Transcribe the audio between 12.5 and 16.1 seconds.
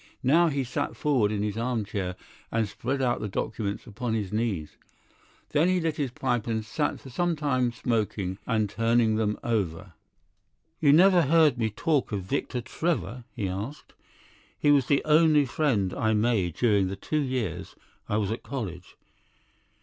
Trevor?" he asked. "He was the only friend